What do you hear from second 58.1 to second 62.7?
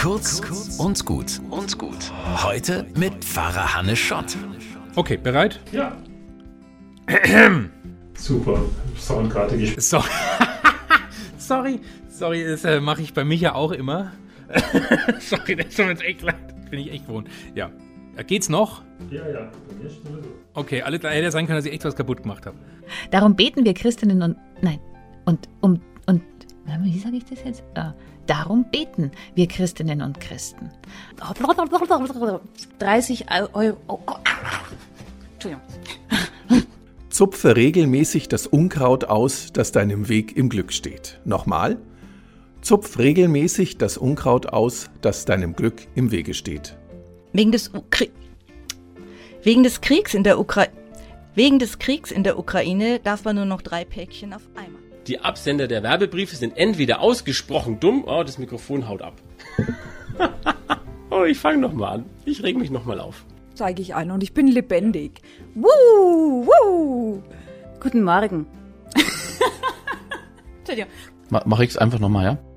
das Mikrofon haut ab. oh, ich fange nochmal an. Ich reg mich